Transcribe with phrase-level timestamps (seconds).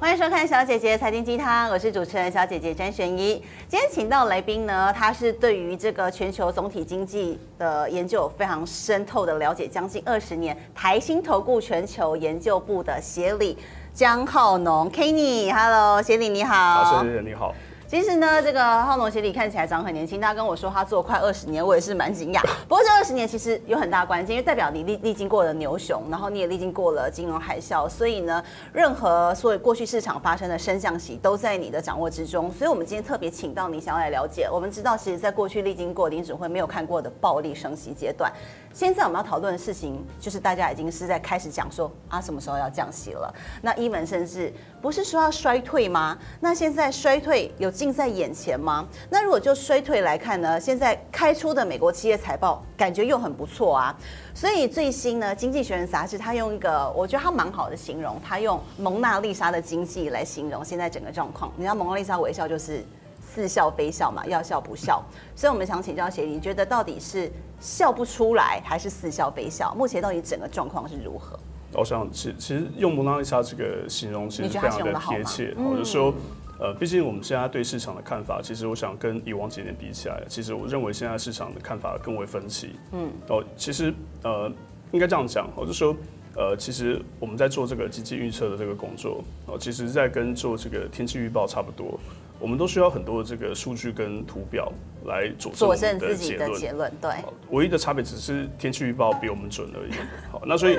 [0.00, 3.34] 欢迎收看《小姐姐财经鸡汤》，我是主持人小姐姐詹璇怡。
[3.68, 10.56] 今天请到雷宾呢，他是对于这个全球总体经济的研究有非常深透的了解，将近二十年。
[10.74, 13.58] 台新投顾全球研究部的协理
[13.92, 17.04] 江浩农 Kenny，Hello，协理你好。
[17.04, 17.54] 你好。
[17.90, 22.40] 其实呢，这个浩龙协理看起来长很年轻，他跟我说他做快二十年，我也是蛮惊讶。
[22.68, 28.40] 不过这二十年其实有很大关系，因为代表你历历经过了牛熊，然后你也历经过了金融海啸，所以呢，
[28.72, 32.48] 任何所以过去市场发生的升降息都在你的掌握之中。
[32.52, 34.48] 所以我们今天特别请到你，想要来了解。
[34.48, 38.32] 我们知道，其实在过去历经过林指会没有看过的暴力升息阶段。
[38.72, 43.34] 现在我们要讨论的事情，就是大家已经是在开始讲说啊，什么时候要降息了？
[43.60, 46.16] 那一门甚至不是说要衰退吗？
[46.38, 48.86] 那现在衰退有近在眼前吗？
[49.08, 50.60] 那如果就衰退来看呢？
[50.60, 53.96] 现在开出的美国企业财报感觉又很不错啊。
[54.34, 61.50] 所以最新呢，《经济学人》杂志他用一个我觉得他蛮好的形容，他用蒙娜丽莎的经济来形容现在整个状况。
[61.56, 62.84] 你知道蒙娜丽莎微笑就是。
[63.32, 65.00] 似笑非笑嘛，要笑不笑，
[65.36, 69.72] 所以我们想请教协理，你觉得到底是笑不出来，还是似笑非笑？
[69.76, 71.38] 目前到底整个状况是如何？
[71.74, 75.54] 我想，其其实用蒙娜丽莎这个形容其实非常的贴切。
[75.56, 76.12] 我就说，
[76.60, 82.72] 呃，毕竟我们现在对市场的看法，其实我想跟以往几年比起来，其实我认为现在市场的看法更为分歧。
[82.92, 84.52] 嗯，哦，其实呃，
[84.92, 85.96] 应该这样讲，我就说，
[86.36, 91.98] 呃，其实我们在做这个经济预测的这个工作，哦，其实在跟做这个天气预报差不多。
[92.38, 94.72] 我们都需要很多的这个数据跟图表
[95.04, 96.90] 来佐证，证自己的结论。
[96.98, 97.10] 对，
[97.50, 99.92] 唯一的差别只是天气预报比我们准而已。
[100.30, 100.78] 好，那所以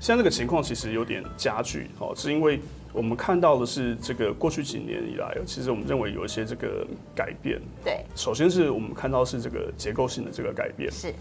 [0.00, 1.90] 现在这个情况其实有点加剧。
[1.98, 2.58] 哦，是因为
[2.92, 7.60] 我们看到的是这个过去几年以来，其实我们认为有一些这个改变。
[7.84, 10.90] 对，首先是我们看到是这个结构性的这个改变。
[10.90, 11.12] 是。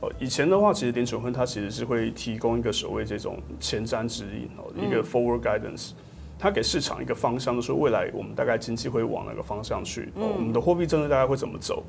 [0.00, 5.90] 哦，以前的话，其实联准会它其实是会提供一个所谓这种前瞻指引，哦，一个 forward guidance。
[6.38, 11.82] 它给市场一个方向，就是说未来我们大概经济会往哪个方向去，嗯、我们的货币政策大概会怎么走。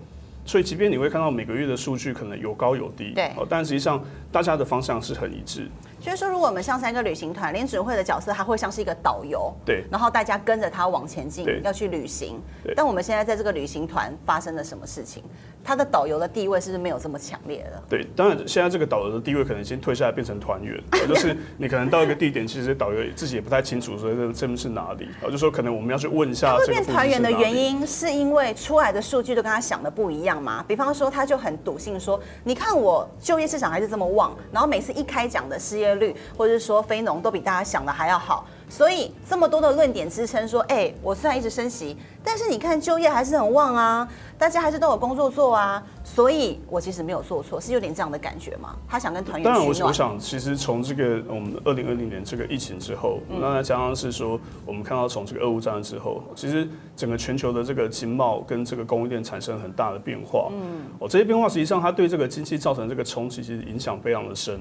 [0.44, 5.68] 所以，即便你会看到每个月的数据可能有高有低，对，但实际上大家的方向是很一致。
[6.00, 12.42] 就是说，如果我们像三个旅行团，联准会的角色，他会像是一个导游，对，然后大家跟着他往前进，要去旅行。
[12.76, 15.24] 但我们现在在这个旅行团发生了什么事情？
[15.62, 17.84] 他的导游的地位是不是没有这么强烈了？
[17.90, 26.56] 对，当然现在这个导游的地位可能已经退下来变成团员，就是你可能到一个地点，其实导游自己也不太清楚说这这边是哪里，然后，就说可能我们要去问一下。
[26.56, 30.64] 会变团员的原因是因为出来的数据都跟他想的不一样吗？
[30.66, 38.46] 比方说，他就很笃信说，你看我就业市场还是这么旺，然后每次一开讲的失业率，或者是说非农都比大家想的还要好。
[38.72, 44.08] 所以这么多的论点支撑说，哎、欸，我虽然一直升息，但是你看就业还是很旺啊，
[44.38, 48.76] 大家还是都有工作做啊，所以我其实没有做错，是有点这样的感觉嘛？
[48.88, 49.44] 他想跟团员。
[49.44, 60.50] 当然，我我想其实从这个我们二零二零年这个疫情之后，那再加上是说我们看到从这个俄乌战争之后，其实整个全球的这个经贸跟这个供应链产生很大的变化。
[60.52, 64.60] 嗯，哦，这些变化实际上它对这个经济造成这个冲击，其实影响非常的深。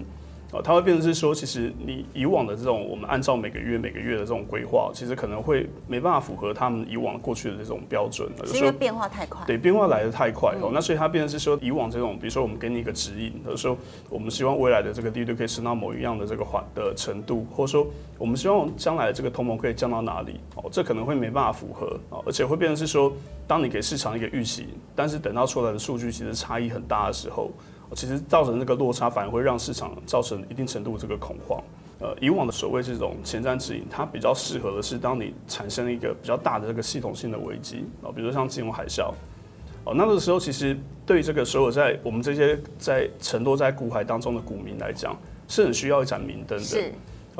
[0.50, 9.44] 哦，它会变成是说，其实你以往的这种，我们按照每个月每个月的这种规划，其实可能会没办法符合他们以往过去的这种标准，是因为变化太快。
[9.46, 13.76] 对，变化来的太快哦，那所以它变成是说，以往这种，比如说我们给你一个指引，比如说
[14.08, 17.86] 我们希望未来的这个利率可以升到某一样的这个环的程度，或者说
[18.16, 23.12] 我们希望将来的这个通膨可以降到哪里，哦，这可能会没办法符合哦，而且会变成是说，
[23.46, 27.50] 当你给市场一个预期，但是等到出来的数据其实差异很大的时候。
[27.94, 31.62] 其实造成这个落差，反而会让市场造成一定程度这个恐慌。
[32.00, 39.12] 呃，以往的所谓这种前瞻指引，它比较适合的是当你产生一个比较大的这个系统性的危机啊，比如说像金融海啸。
[39.84, 45.16] 哦，那个时候其实对这个所有在我们这些在沉落在股海当中的股民来讲，
[45.48, 46.64] 是很需要一盏明灯的。
[46.64, 46.92] 是。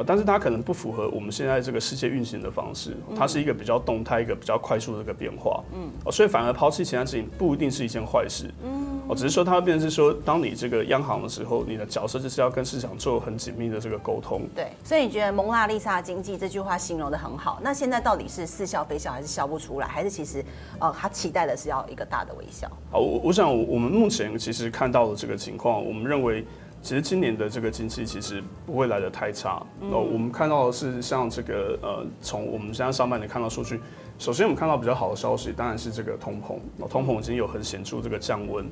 [0.06, 5.62] 但是它可能不符合我们现在这个世界运行的方式，它是一个比较动态、一个比较快速的一个变化。
[5.74, 5.90] 嗯。
[6.04, 8.48] 哦，所以反而抛弃前瞻指引不一定是一件坏事。
[8.64, 8.97] 嗯。
[9.08, 14.42] 哦，只是说它会变成是说，当你这个央行的时候，你的角色就是要跟市场做很紧密的这个沟通。
[14.54, 17.58] 对，所以你觉得蒙娜丽莎经济这句话形容的很好。
[17.62, 20.44] 那现在到底是似笑非笑，还是笑不出来，还是其实
[20.78, 22.70] 呃，他期待的是要一个大的微笑？
[22.92, 26.44] 好，我我想我们目前其实看到的这个情况，我们认为
[26.82, 29.62] 其实今年的这个经济其实不会来的太差。
[29.80, 33.80] 那、嗯、我们看到的是像这个呃，从我们现在上半年看到数据，
[34.18, 38.70] 首先我们看到比较好的消息，当然是这个通膨，通膨已经有很显著这个降温。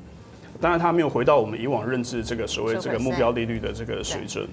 [0.59, 4.47] 当然，它没有回到我们以往认知这个所谓这个目标利率的这个水准。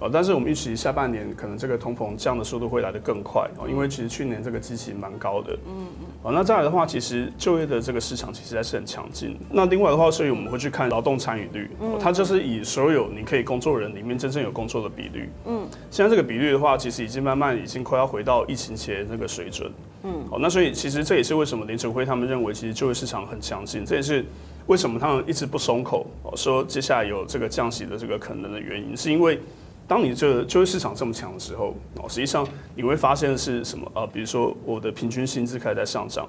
[0.00, 5.52] 哦，但是我们预期下半年可能这个通膨降的速度会来得更快哦，因为其实去年这个基期蛮高的。
[5.66, 6.06] 嗯嗯。
[6.22, 9.36] 哦，那再来的话，其实就业的这个市场其实还是很强劲。
[9.50, 15.28] 那另外的话，所以我们会去看劳动参与率，哦，它就是以所有你可以工作人里面真正有工作的比率。
[15.46, 15.66] 嗯。
[15.90, 19.68] 现在这个比率的话，其实已经慢慢已经快要回到疫情前那个水准。
[20.04, 20.12] 嗯。
[20.30, 24.24] 哦，那所以其实这也是为什么林准会他们认为其实就业市场很强劲，这也是
[24.68, 29.40] 为什么他们一直不松口哦，说接下来有这个降息的这个可能的原因，是因为。
[29.88, 34.06] 当你这个就业市场这么强的时候，哦，实际上你会发现的是什么啊？
[34.06, 36.28] 比如说我的平均薪资开始在上涨.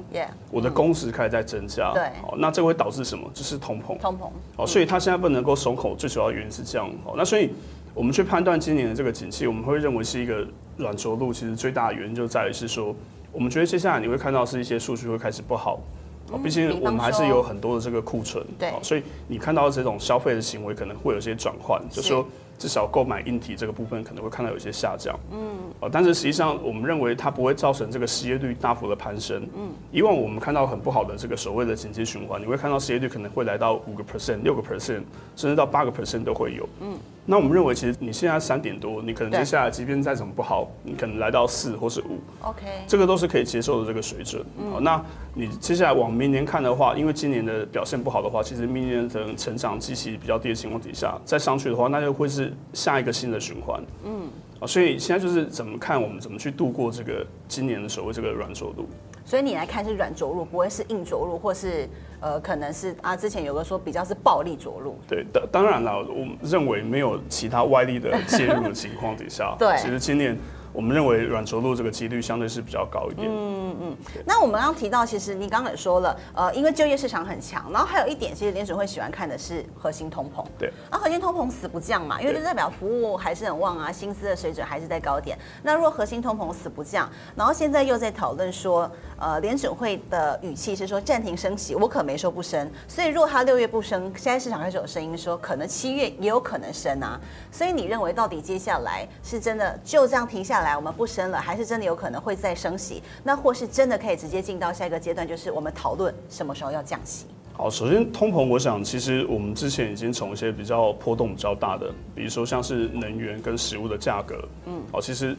[0.49, 3.29] 我的工时开始在增加，对，哦，那这会导致什么？
[3.33, 7.49] 就是通膨，通膨，哦，所以它现在不能够松口，最主要原因是这样，哦，那所以
[7.93, 10.47] 我们去判断今年的这个景气，我们会认为是一个
[10.77, 12.95] 软着陆，其实最大的原因就在于是说，
[13.33, 15.81] 我们觉得接下来你会看到是一些数据会开始不好，
[16.31, 22.25] 哦，毕竟我们还是有很多的这个库存，对，所以你看到这种消费的行为可能会有些转换，就是说。
[22.59, 35.03] 至少购买硬体这个部分可能会看到有些下降，嗯，哦，但是实际上我们认为它不会造成这个失业率大幅的攀升，嗯，以往我们看到很不好的这个所谓的经济循环，你会看到失业率可能会来到五个 percent、六个 percent，
[35.37, 36.97] 甚至到八个 percent 都会有，嗯。
[37.25, 44.43] 那我们认为，其实你现在三点多，你可能接下来即便再怎么不好，你可能来到四或是五，OK，这个都是可以接受的这个水准。
[44.57, 44.99] 嗯，那
[45.35, 53.79] 你接下来往明年看的话，因为今年的表现不好的话，其实明年的成长基期比较低的情况底下，再上去的话，那就会是下一个新的循环。
[54.03, 54.27] 嗯，
[54.59, 58.87] 啊，所以现在就是怎么看我们怎么去度过这个今年的所谓这个软着陆。
[59.29, 61.87] 所以你来看是软着陆，不会是硬着陆，或是
[62.19, 64.97] 呃，可能是啊，之前有个说比较是暴力着陆。
[65.07, 70.35] 对，当当然了，我们认为没有其他外力的介入的情况底下， 对，其实今年。
[70.71, 73.27] 我们认为软着陆这个几率相对是比较高一点。
[73.27, 73.95] 嗯嗯。
[74.25, 80.45] 那我们刚刚提到，其实你刚刚也说了，呃，因为就业市场很强，然后还有一点，其实联准会喜欢看的是核心通膨。
[80.57, 80.71] 对。
[80.89, 85.37] 啊核心通膨死不降嘛，因为就代表服务还是很旺啊，薪资的水准还是在高点。
[85.63, 92.69] 那如果核心通膨死不降，然后现在又在讨论说，呃，联准会的语气是说暂停升息，我可没说不升。
[92.87, 97.19] 所以如果他六月不升，现在市场开始有声音说，可能七月也有可能升啊。
[97.51, 101.39] 所以你认为到底接下来是真的就这样停下来，我们不升了？
[101.39, 107.25] 还是真的有可能会再升息，那或是真的可以直接进到下一个阶段，就是我们讨论什么时候要降息。
[107.53, 114.35] 好，首先通膨，我想其实我们之前已经从一些比较波动比较大的，比如说像是能源跟食物的价格，
[114.65, 115.35] 嗯，哦，其实。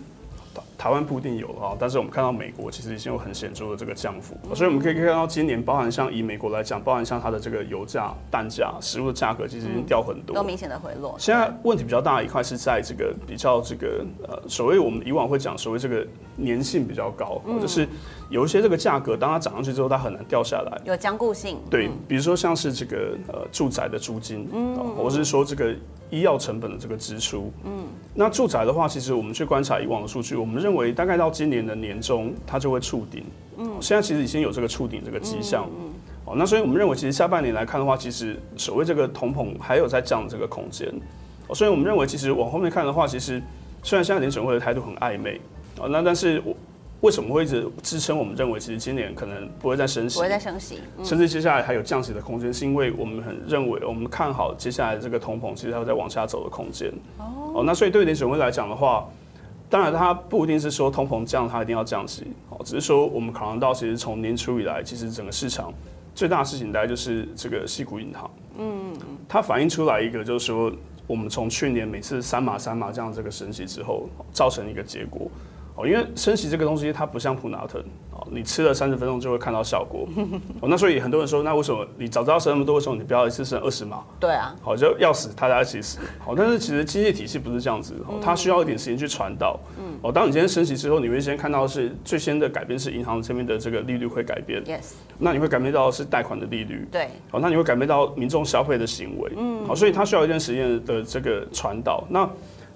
[0.76, 11.14] 台湾不一定有啊，但是我们看到美国其实已经有很显著的这个降幅，所以我们可以看到今年，包含像以美国来讲，包含像它的这个油价、蛋价、食物的价格，其实已经掉很多，都明显的回落。
[11.18, 16.04] 现在问题比较大的一块是在这个比较这个呃，所谓我们以往会讲所谓这个
[16.42, 17.86] 粘性比较高，或者是
[18.30, 21.58] 有一些这个价格，当它涨上去之后，它很难掉下来，有僵固性。
[21.68, 25.74] 对，比如说像是这个呃住宅的租金，嗯，或是说这个。
[26.12, 27.84] 医药成本的这个支出，嗯，
[28.14, 33.22] 那住宅的话，其实我们去观察以往的数据，我们认为大概到今年的年中，它就会触顶，
[33.58, 35.92] 嗯，现在其实已经有这个触顶这个迹象，嗯，
[36.24, 40.92] 哦，那所以我们认为，其实下半年来看的话，其实所谓这个通膨还有在降的这个空间，
[41.46, 43.40] 哦，所以我们认为，其实往后面看的话，其实
[43.84, 45.40] 虽然现在联准会的态度很暧昧，
[45.78, 46.52] 哦，那但是我。
[47.00, 48.18] 为什么会一直支撑？
[48.18, 56.92] 我们认为其实今年可能不会再升息，不会再升息，嗯、甚至接下来还有降息的空间，是因为我们很认为，我们看好接下来这个通膨其实还有再往下走的空间。
[57.18, 59.08] 哦，哦，那所以对于联准会来讲的话，
[59.70, 62.26] 当然它不一定是说通膨降，它一定要降息。
[62.50, 65.72] 哦，只是说我们考量到，其实从年初以来，其实整个市场
[66.14, 68.30] 最大的事情大概就是这个西谷银行。
[68.58, 68.92] 嗯，
[69.26, 70.70] 它反映出来一个就是说，
[71.06, 75.30] 我们从去年每次三码三码这样这个升息之后，造成一个结果。
[75.80, 77.82] 哦，因为升息这个东西，它不像普拿疼。
[78.30, 80.06] 你吃了三十分钟就会看到效果，
[80.60, 84.04] 哦，那所以很多人说，那为什么你早知道升那么多，为什么你不要一次升二十码？
[84.20, 85.98] 对啊，好就要死，大家一起死。
[86.18, 89.58] 好，但是其实经济体系不是这样子，它需要一点时间去传导。
[89.78, 94.62] 嗯，哦，当你今天升息之后，你会先看到是最先的改变是银行这边的这个利率会改变。
[94.64, 96.86] Yes，那你会感觉到是贷款的利率。
[96.92, 99.32] 对，好，那你会感觉到民众消费的行为。
[99.36, 102.04] 嗯，好，所以它需要一段时间的这个传导。
[102.10, 102.28] 那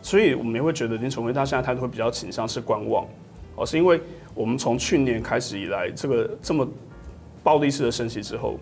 [0.05, 3.07] 所以我们也会觉得林崇辉他现在态度会比较倾向是观望。
[3.57, 3.99] 哦，是因为
[4.35, 6.69] 我们从去年开始以来，这个这么
[7.43, 8.59] 暴力式的升息之后，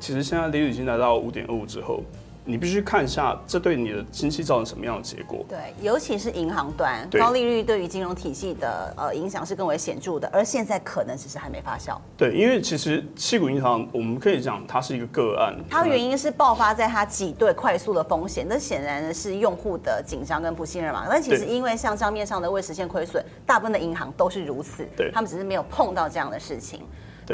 [0.00, 2.02] 其实现在利率已经来到五点二五之后。
[2.48, 5.44] 你必须看一下，这对你的经济造成什么样的结果？
[5.46, 11.98] 对，尤其是银行端，高利率对于金融体系的呃影响是更为显著的，而现在可能只是还没发酵。
[12.16, 21.06] 对，因为其实七股银行，我们可以讲它是一个个案，它原因是爆发在它挤兑快速的风险，那显然的是用户的紧张跟不信任嘛。
[21.06, 26.80] 但其实因为像账面上的未实现亏损，大部分的银行都是如此，对，他们只是没有碰到这样的事情。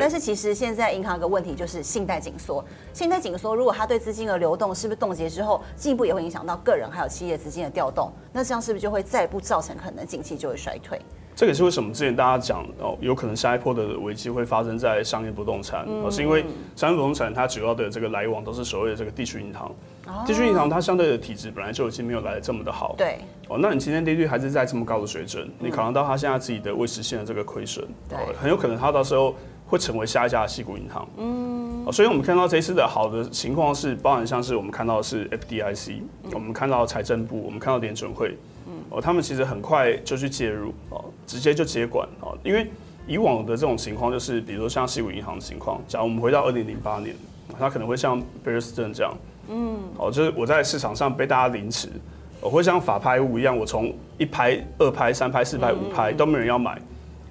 [0.01, 11.01] 但是其实现在银行有个问题就是信贷紧缩，信贷紧缩如果它对资金的流动是不是冻结之后，进一步也会影响到个人还有企业资金的调动，那这样是不是就会再一步造成可能景气就会衰退？
[11.37, 16.45] 这个也是为什么之前大家讲哦，有可能下一波的危机会发生在商业不动产，是因为
[16.77, 19.69] 商业不动产它主要的这个来往都是所谓的这个地区银行，
[20.07, 29.35] 哦、地区银行它相对的体质本来就已经没有来的这么的好，对，哦，那你今天利率还是在这么高的水准，嗯、你考量到它现在自己的未实现的这个亏损，对、哦，很有可能它到时候
[29.67, 38.37] 会成为下一家的矽谷银行，嗯，哦，所以我们看到这一次的好的情况是，包含像是我们看到的是 FDIC，、嗯、我们看到财政部，我们看到联准会。
[38.91, 42.71] 哦，他们其实很快就去介入哦，直接就接管哦，因为
[43.09, 47.15] 以往的这种情况就是，比如说像矽谷银行的情况，假如我们回到二零零八年，
[47.59, 49.13] 它可能会像 Bear Stearns 这样，
[49.49, 51.89] 嗯，哦，就是我在市场上被大家凌迟，
[52.41, 56.81] 我会像法拍屋一样，我从一拍、二拍、三拍、四拍、五拍都没人要买，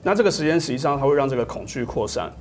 [0.04, 2.32] 那这个时间实际上它会让这个恐惧扩散，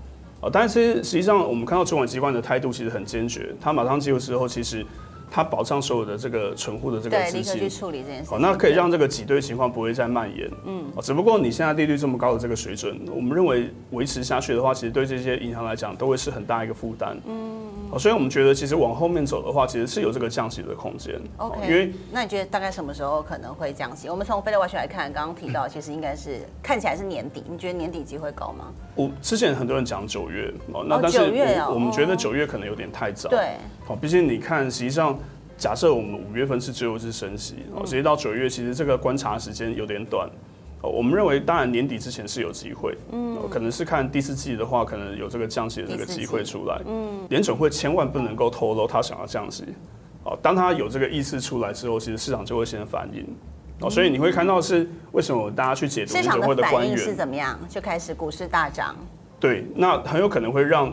[0.40, 4.84] 啊，但是实际上我们看到主管机关的态度其实很坚决，他马上介入之后，其实。
[5.34, 8.28] 它保障所有的这个存户的这个资金，对，立刻去处理这件事。
[8.28, 10.50] 好，那可以让这个挤兑情况不会再蔓延。
[10.66, 17.18] 嗯，只不过你现在利率这么高的这个水准，我们认为维持下去的话，其实对这些银行来讲都会是很大一个负担。
[17.24, 21.18] 嗯，所以我们觉得其实往后面走的话，其实是有这个降息的空间。
[21.38, 24.10] OK，因为那你觉得大概什么时候可能会降息？
[24.10, 28.66] 我们从 Fed Watch 来看，刚刚提到其实应该是看起来是年底，你觉得年底机会高吗？
[28.94, 31.20] 我之前很多人讲九月哦，那但是
[31.70, 33.30] 我们觉得九月可能有点太早。
[33.30, 35.18] 对，好，毕竟你看，实际上。
[35.62, 40.28] 假设我们五月份是最后一次升息，哦，直接到九月，其实这个观察时间有点短，
[40.80, 49.64] 哦，我们认为当然年底之前是有机会，嗯，可能是看第四季的话，可能有这个降息的这个机会出来，嗯，联准会千万不能够透露他想要降息，
[50.24, 53.24] 哦，当他有这个意思出来之后，其实市场就会先反应，
[53.82, 58.96] 哦，所以你会看到是为什么大家去解读联准会的官员是怎么样，就开始股市大涨，
[59.38, 60.92] 对，那很有可能会让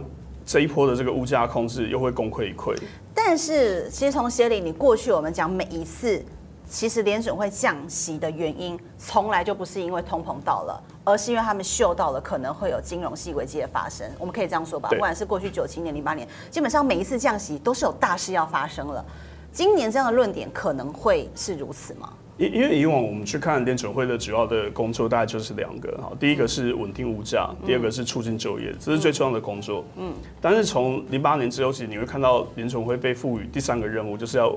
[0.50, 2.75] 这一波的这个物价控制又会功亏一篑。
[3.13, 6.25] 但是，其实从协理，你过去我们讲每一次，
[6.68, 14.10] 其实联准会降息的原因，从来就不是因为通膨到了，而是因为他们嗅到了可能会有金融系危机的发生。
[14.18, 14.89] 我们可以这样说吧？
[14.89, 19.06] 不管是过去九七年、零八年，基本上每一次降息都是有大事要发生了。
[19.51, 22.12] 今年这样的论点可能会是如此吗？
[22.39, 29.84] 因因为以往我们去看联准会的主要的工作，大概就是两个哈，第一个是稳定物价，第二个是促进就业，这是最重要的工作。
[29.98, 34.55] 嗯，但是从零八年之后，其实你会看到联准会被赋予第三个任务，就是要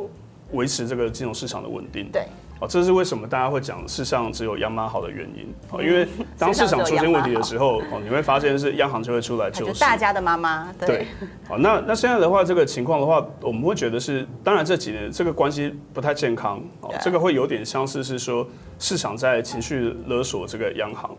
[0.52, 2.08] 维持这个金融市场的稳定。
[2.12, 2.22] 对。
[2.62, 5.52] 哦，这是为什么大家会讲世上只有央妈好的原因。
[5.72, 6.06] 哦，因为
[6.38, 9.80] 当市场出现问题的时候，哦，你会发现是央行就会出来救市。
[9.80, 10.72] 大家的妈妈。
[10.78, 11.08] 对。
[11.48, 16.62] 好，那那现在的话，这个情况的话，我们会觉得是，当然这几年这个关系不太健康。
[16.82, 18.46] 哦，这个会有点相似是说
[18.78, 21.10] 市场在情绪勒索这个央行。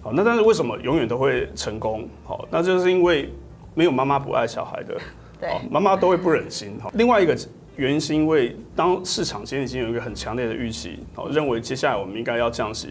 [0.00, 2.08] 好，那但是为什么永远都会成功？
[2.24, 3.30] 好，那就是因为
[3.74, 4.96] 没有妈妈不爱小孩的。
[5.38, 5.50] 对。
[5.70, 6.78] 妈妈都会不忍心。
[6.82, 7.36] 好，另外一个。
[7.76, 12.90] 原因是因为当市场今天已经有一个很强烈的预期，好，认为接下来我们应该要降息。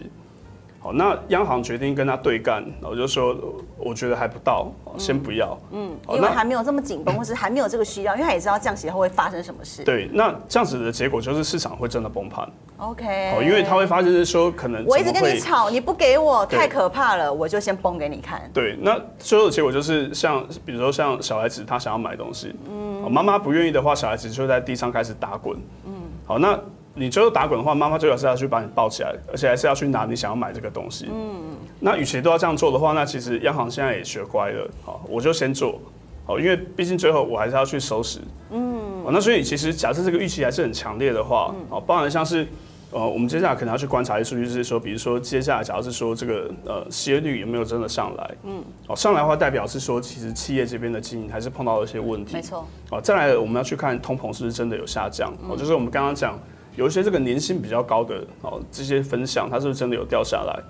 [0.82, 3.36] 好，那央行决定跟他对干，然后就说，
[3.76, 5.58] 我觉得还不到，先不要。
[5.72, 9.84] 嗯，因为还没有这么紧绷，或是还没有这个需要，因为他也知道降息后会发生什么事。
[9.84, 12.48] 对，那这样子的结果就是市场会真的崩盘。
[12.78, 13.30] OK。
[13.30, 18.50] 好，因为他会发现是说，可能我一直跟你吵，你不给我，太可怕了，我就先崩给你看。
[18.54, 25.58] 对，那最后的结果就是像，比如说像小孩子他想要买东西，嗯，妈妈不愿意的话，小孩子就在地上开始打滚。
[25.84, 25.92] 嗯，
[26.26, 26.58] 好，那。
[26.94, 31.08] 你最后打滚的话，妈妈最好是要去把你抱起来，而且还是要去拿你想要买这个东西。
[31.10, 34.68] 嗯，那与其都要这样做的话，那其实央行现在也学乖了。
[34.84, 35.80] 好，我就先做。
[36.26, 38.18] 好，因为毕竟最后我还是要去收拾。
[38.50, 42.46] 嗯，那所以其实假设这个预期还是很强烈的话，好，包含像是
[42.90, 48.30] 呃，我们接下来可能要去观察一些数据，是说，比如说接下来假如是说这个呃失业率有没有真的上来？
[48.42, 52.34] 嗯，哦，上来的话代表是说，其实企业这边的经营还是碰到了一些问题。
[52.34, 52.66] 没错。
[52.90, 55.32] 好，再来我们要去看通膨是不是真的有下降？
[55.48, 56.36] 哦，就是我们刚刚讲。
[56.76, 60.62] 有一些这个年薪比较高的哦，这些分项它是不是真的有掉下来？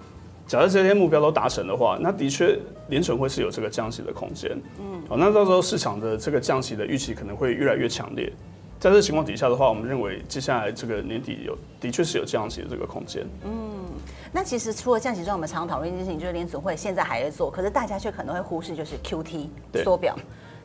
[0.47, 4.51] 假设这些目标都达成的话，那的确联准会是有这个降息的空间。
[4.81, 8.33] 嗯，好，那到时候市场的这个降息的预期可能会越来越强烈。
[8.81, 13.25] 在这个情况底下的话，我们认为接下来这个年底有的确是有降息的这个空间。
[13.45, 13.85] 嗯，
[14.33, 19.47] 那其实除了降息之外，我们常常讨论一件事情，就是联准会现在还在做，可是大家却可能会忽视，就是 QT
[19.85, 20.17] 缩表。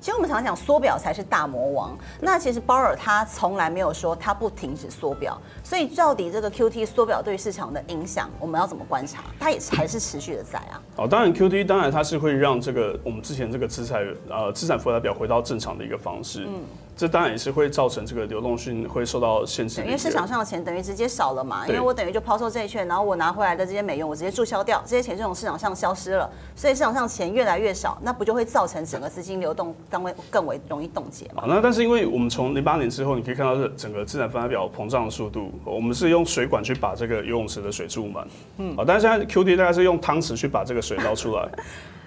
[0.05, 9.23] 其实我们常常讲缩表才是大魔王，那其实鲍尔他从来没有说他不停止缩表，所以到底这个 QT 缩表对市场的影响，我们要怎么观察？
[9.39, 10.79] 它也还是持续的在啊。
[10.97, 16.45] 哦，当然 QT 当然它是会让这个我们之前这个资产呃资产负债表回到正常的一个方式。
[16.45, 16.61] 嗯。
[16.97, 31.45] 这当然也是会造成这个流动性会受到限制，因为市场上的钱等于直接少了嘛，因为我等于就抛售债券，然后我拿回来的这些美元我直接注销掉，这些钱就从市场上消失了，所以市场上钱越来越少，那不就会造成整个资金流动单位更为容易冻结嘛？
[31.47, 41.47] 那但是因为我们从零八年之后，你可以看到这整个资产负债表膨胀的速度，我们是用水管去把这个游泳池的水注满，嗯，啊，但是现在 QT 大概是用汤匙去把这个水捞出来。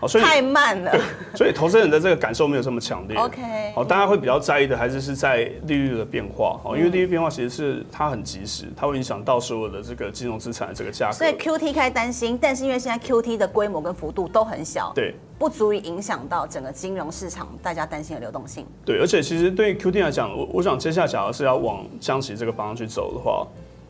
[0.00, 0.92] 哦， 所以太慢了，
[1.35, 3.16] 所以投资人的这个感受没有这么强烈。
[3.16, 11.14] OK，好，大家会比较在意的还是是在利率的变化，哦，因为利率变化其实是它很及时，它会影响到所有的这个金融资产的这个价格。
[11.14, 18.66] 所以 QT 开始担心，但是因为现在 QT 的规模跟幅度都很小，对，不足以影响到整个金融市场大家担心的流动性。
[18.85, 23.47] 对，而且其实对 QD 来讲，我我想接下来假如是要往降息这个方向去走的话。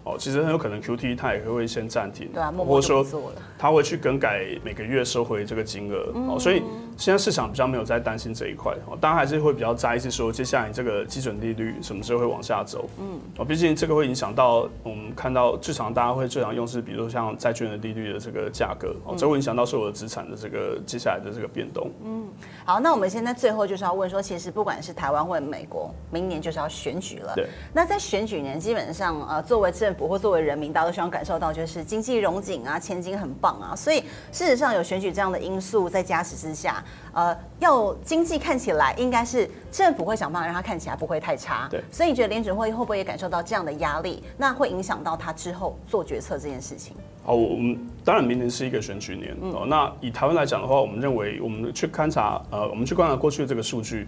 [0.09, 6.63] 哦，其实很有可能 QT 它也会先暂停，对啊，默默做了，或者说它会去更改每个月收回这个金额，哦、嗯，所以
[6.97, 22.27] 现在市场比较没有在担心这一块，哦，当然还是会比较在意是说接下来这个基准利率什么时候会往下走，嗯，哦，毕竟这个会影响到我们看到最常大家会最常用是，比如说像债券的利率的这个价格，哦，这会影响到所有的资产的这个接下来的这个变动，嗯，
[22.65, 30.69] 好，那我们现在最后就是要问说，其实不管是台湾或者美国，明年就是要选举了，对，那在选举年基本上呃，作为政府或作为人民。
[30.71, 34.01] 大家都希望感受到，就是经济荣景啊，前景很棒啊，所以
[34.31, 41.67] 事实上有选举这样的因素在加持之下，呃，要经济看起来应该是政府会想办法让它看起来不会太差。
[41.71, 44.23] 对，所以你觉得联准会会不会也感受到这样的压力？
[44.37, 46.95] 那会影响到他之后做决策这件事情？
[47.25, 49.65] 哦，我们当然明年是一个选举年哦。
[49.67, 54.07] 那以台湾来讲的话，我们认为我们去勘察，呃，我们去观察过去的这个数据，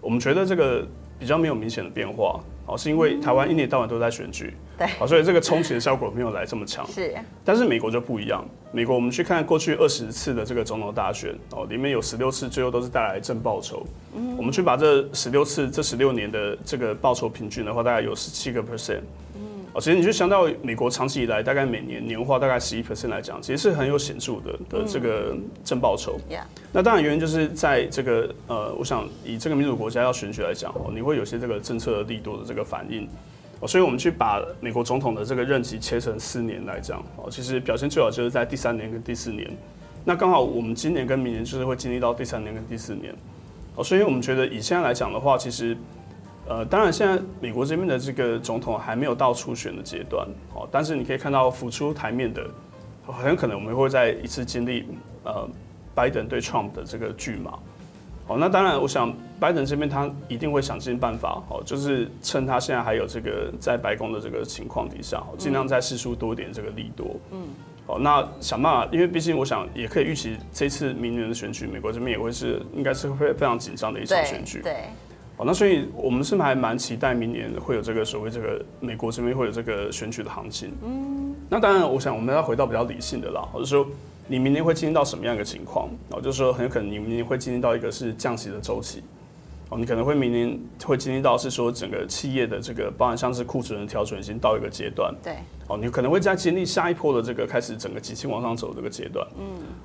[0.00, 0.86] 我们觉得这个
[1.18, 2.40] 比较没有明显的变化。
[2.66, 6.86] 哦，是因为台湾一年到晚都在选举，对，好，所以这个冲击的效果没有来这么强。
[6.88, 8.44] 是，但是美国就不一样。
[8.72, 13.86] 美国我们去看过去二十次的这个总统大选，哦，里面有十六次最后都是带来正报酬。
[14.14, 19.00] 嗯，我们去把这十六次这十六年的这个报酬平均的话，大概有十七个 percent。
[19.78, 26.18] 其实你就想到美国长期以来大概每年年化大概十一 percent 来讲，其实是很有显著的的这个正报酬。
[26.72, 33.06] 那当然原因就是在这个呃，我想以这个民主国家要选举来讲哦，你会有些这个政策的力度的这个反应。
[33.60, 39.50] 哦，所以我们去把美国总统的这个任期切成四年来讲哦，其实表现最好就是在第三年跟第四年。
[40.04, 43.14] 那刚好我们今年跟明年就是会经历到第三年跟第四年。
[43.74, 45.76] 哦，所以我们觉得以现在来讲的话，其实。
[46.48, 50.24] 呃，当然，现在美国这边的这个总统还没有到初选的阶段，
[50.54, 52.46] 哦，但是你可以看到浮出台面的，
[53.04, 54.86] 很可能我们会再一次经历
[55.24, 55.48] 呃，
[55.92, 57.58] 拜登对 Trump 的这个巨马，
[58.28, 67.48] 哦，那当然，我想拜登这边他一定会想尽办法，哦，就是趁他现在还有这个在白宫的这个情况底下，尽量再试出多一点这个利多，嗯，
[67.88, 74.72] 哦，那想办法，因为毕竟我想也可以预期这次明年的选举，美国这边也会是应该是会非常紧张的一场选举，对。
[74.72, 74.80] 对
[75.38, 80.72] 哦，那所以我们是还蛮期待明年会有这个所谓这个美国这边会有这个选举的行情。
[80.82, 83.86] 嗯，那当然，我想我们要回到比较理性的啦，或者说
[84.26, 85.90] 你明年会经历到什么样一个情况？
[86.10, 89.02] 哦，就是说很有可能你明年会经历到一个是降息的周期。
[89.68, 95.14] 哦，你可能会明年会经历到是说整个企业的这个，包含像是库存的调整已经到一个阶段。
[95.22, 95.34] 对。
[95.68, 99.26] 哦，你可能会在经历下一波的这个开始整个急性往上走这个阶段。
[99.36, 99.44] 嗯。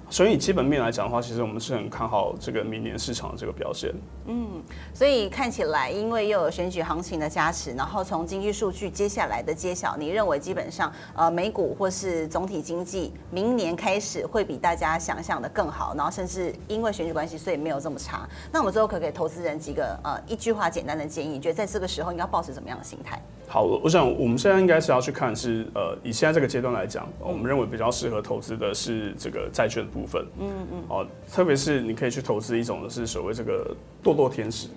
[0.09, 3.91] 所以基本面来讲的话，其实我们是很看好这个明年市场的这个表现。
[4.27, 4.61] 嗯。
[4.93, 18.27] 所以看起来，因为又有选举行情的加持，然后从经济数据接下来的揭晓，你认为基本上呃美股或是总体经济明年开始会比大家想象的更好，然后甚至因为选举关系，所以没有这么差。
[18.51, 21.29] 那我们最后可给投资人几个呃一句话简单的建议？
[21.29, 23.19] 你觉得在这个时候应该保持怎么样的心态？
[23.51, 30.25] 好，我想我们现在应该是要去看是呃，以现在这个阶段来讲，我们认为比较适合投资的是这个债券的部分。
[30.39, 30.83] 嗯嗯。
[30.87, 34.69] 哦，特别是你可以去投资一种的是所谓这个堕落天使。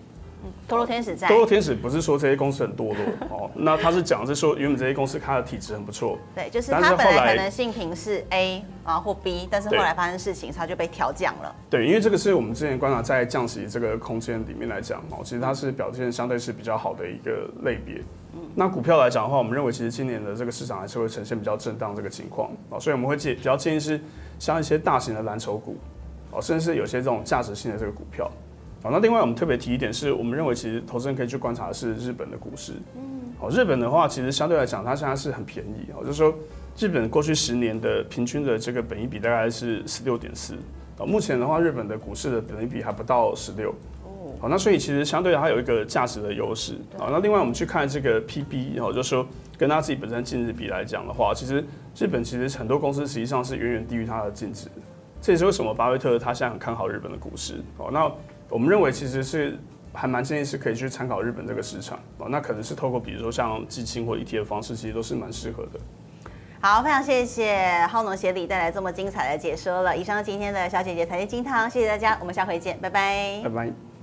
[0.68, 1.28] 堕落天使债。
[1.28, 2.96] 堕落天使不是说这些公司很堕落
[3.30, 6.18] 哦，那他是讲的是说原本这些公司它的体质很不错。
[6.34, 11.54] 对，就是它本来可能性评是 A 啊或 B，但是后来发生事情，它就被调降了。
[11.70, 18.02] 对，因为这个是我们之前观察在降息这个空间里面来讲哦，其实它是表现相对是比较好的一个类别。
[18.54, 24.00] 那股票来讲的话，我们认为其实今年的这个市场还是会呈现比较震荡这个情况啊，所以我们会建比较建议是
[24.38, 25.76] 像一些大型的蓝筹股
[26.30, 28.30] 哦，甚至是有些这种价值性的这个股票。
[28.82, 32.74] 好，那另外我们特别提一点是，我们认为其实投资人可以去观察的是日本的股市。
[32.96, 36.34] 嗯，好，日本的话其实相对来讲，它现在是很便宜哦，就是说
[36.76, 40.54] 日本过去十年的平均的这个本益比大概是十六点四，
[41.06, 43.74] 目前的话，日本的股市的本益比还不到十六。
[44.44, 46.74] 好，那所以其实相对它有一个价值的优势。
[46.98, 49.26] 好，那另外我们去看这个 PB，然后就是说
[49.56, 51.64] 跟它自己本身净值比来讲的话，其实
[51.96, 54.68] 日本其实很多公司实际上是远远低于它的净值。
[55.18, 57.54] 这也是为什么巴菲特他现在很看好日本的股市。
[57.78, 58.12] 好，那
[58.50, 59.58] 我们认为其实是
[59.94, 61.98] 还蛮建议是可以去参考日本这个市场。
[62.18, 65.80] 哦，那可能是透过比如说像基金或 ETF 的方式，其实都是蛮适合的。
[66.60, 69.96] 好，非常谢谢浩农协理带来这么精彩的解说了。
[69.96, 73.93] 以上今天的小姐姐财经金汤，谢谢大家，我们下回见，拜拜，拜拜。